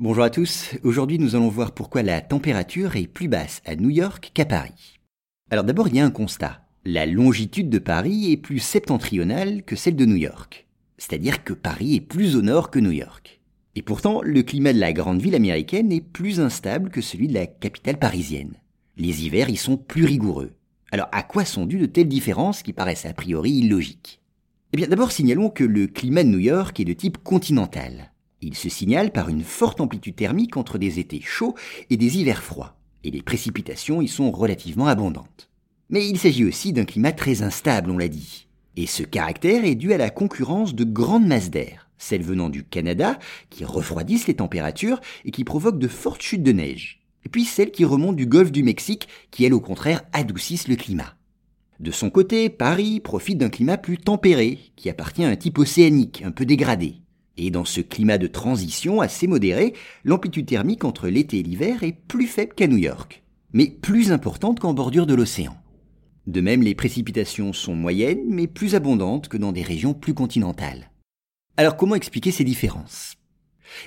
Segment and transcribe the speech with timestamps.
[0.00, 3.90] Bonjour à tous, aujourd'hui nous allons voir pourquoi la température est plus basse à New
[3.90, 5.00] York qu'à Paris.
[5.50, 6.64] Alors d'abord il y a un constat.
[6.84, 10.68] La longitude de Paris est plus septentrionale que celle de New York.
[10.98, 13.40] C'est-à-dire que Paris est plus au nord que New York.
[13.74, 17.34] Et pourtant, le climat de la grande ville américaine est plus instable que celui de
[17.34, 18.54] la capitale parisienne.
[18.98, 20.52] Les hivers y sont plus rigoureux.
[20.92, 24.20] Alors à quoi sont dues de telles différences qui paraissent a priori illogiques?
[24.72, 28.12] Eh bien d'abord signalons que le climat de New York est de type continental.
[28.40, 31.54] Il se signale par une forte amplitude thermique entre des étés chauds
[31.90, 35.50] et des hivers froids, et les précipitations y sont relativement abondantes.
[35.90, 38.46] Mais il s'agit aussi d'un climat très instable, on l'a dit.
[38.76, 42.62] Et ce caractère est dû à la concurrence de grandes masses d'air, celles venant du
[42.62, 43.18] Canada,
[43.50, 47.72] qui refroidissent les températures et qui provoquent de fortes chutes de neige, et puis celles
[47.72, 51.16] qui remontent du golfe du Mexique, qui elles au contraire adoucissent le climat.
[51.80, 56.22] De son côté, Paris profite d'un climat plus tempéré, qui appartient à un type océanique,
[56.24, 56.96] un peu dégradé.
[57.40, 59.72] Et dans ce climat de transition assez modéré,
[60.04, 64.58] l'amplitude thermique entre l'été et l'hiver est plus faible qu'à New York, mais plus importante
[64.58, 65.56] qu'en bordure de l'océan.
[66.26, 70.90] De même, les précipitations sont moyennes, mais plus abondantes que dans des régions plus continentales.
[71.56, 73.14] Alors comment expliquer ces différences?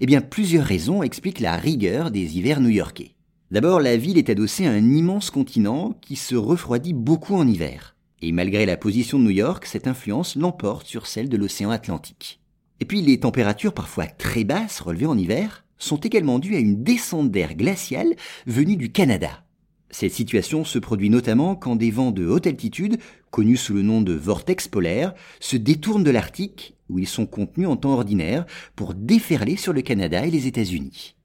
[0.00, 3.16] Eh bien, plusieurs raisons expliquent la rigueur des hivers new-yorkais.
[3.50, 7.96] D'abord, la ville est adossée à un immense continent qui se refroidit beaucoup en hiver.
[8.22, 12.39] Et malgré la position de New York, cette influence l'emporte sur celle de l'océan Atlantique.
[12.80, 16.82] Et puis les températures parfois très basses relevées en hiver sont également dues à une
[16.82, 18.14] descente d'air glacial
[18.46, 19.44] venue du Canada.
[19.90, 22.98] Cette situation se produit notamment quand des vents de haute altitude,
[23.30, 27.68] connus sous le nom de vortex polaires, se détournent de l'Arctique, où ils sont contenus
[27.68, 31.16] en temps ordinaire, pour déferler sur le Canada et les États-Unis.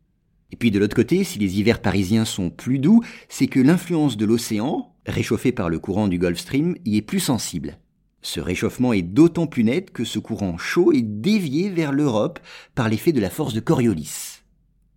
[0.51, 4.17] Et puis de l'autre côté, si les hivers parisiens sont plus doux, c'est que l'influence
[4.17, 7.77] de l'océan, réchauffé par le courant du Gulf Stream, y est plus sensible.
[8.25, 12.39] Ce réchauffement est d'autant plus net que ce courant chaud est dévié vers l'Europe
[12.73, 14.41] par l'effet de la force de Coriolis.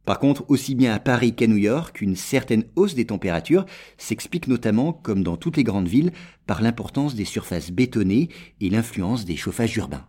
[0.07, 3.67] Par contre, aussi bien à Paris qu'à New York, une certaine hausse des températures
[3.99, 6.13] s'explique notamment, comme dans toutes les grandes villes,
[6.47, 8.31] par l'importance des surfaces bétonnées
[8.63, 10.09] et l'influence des chauffages urbains.